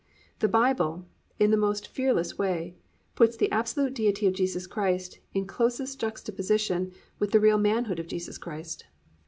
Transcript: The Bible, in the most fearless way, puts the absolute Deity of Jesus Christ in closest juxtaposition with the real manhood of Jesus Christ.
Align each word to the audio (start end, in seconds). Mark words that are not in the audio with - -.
The 0.39 0.47
Bible, 0.47 1.05
in 1.37 1.51
the 1.51 1.57
most 1.57 1.87
fearless 1.87 2.35
way, 2.35 2.75
puts 3.13 3.37
the 3.37 3.51
absolute 3.51 3.93
Deity 3.93 4.25
of 4.25 4.33
Jesus 4.33 4.65
Christ 4.65 5.19
in 5.35 5.45
closest 5.45 5.99
juxtaposition 5.99 6.91
with 7.19 7.29
the 7.29 7.39
real 7.39 7.59
manhood 7.59 7.99
of 7.99 8.07
Jesus 8.07 8.39
Christ. 8.39 8.85